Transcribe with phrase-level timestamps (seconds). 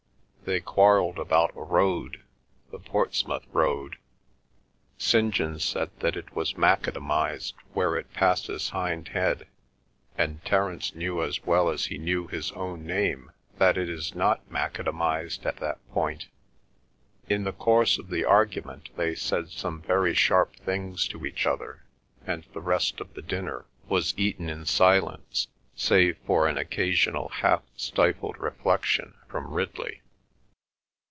[0.43, 2.23] They quarrelled about a road,
[2.71, 3.97] the Portsmouth Road.
[4.97, 5.33] St.
[5.33, 9.47] John said that it is macadamised where it passes Hindhead,
[10.17, 14.41] and Terence knew as well as he knew his own name that it is not
[14.51, 16.27] macadamised at that point.
[17.29, 21.83] In the course of the argument they said some very sharp things to each other,
[22.27, 27.61] and the rest of the dinner was eaten in silence, save for an occasional half
[27.77, 30.01] stifled reflection from Ridley.